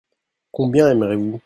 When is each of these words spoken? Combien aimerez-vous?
Combien 0.51 0.87
aimerez-vous? 0.89 1.39